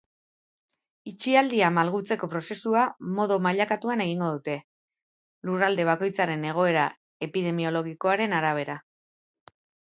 Itxialdia 1.09 1.67
malgutzeko 1.75 2.29
prozesua 2.31 2.85
modu 3.19 3.37
mailakatuan 3.49 4.03
egingo 4.07 4.31
dute, 4.37 4.57
lurralde 5.51 5.87
bakoitzaren 5.93 6.51
egoera 6.55 6.89
epidemiologikoaren 7.29 8.39
arabera. 8.43 8.83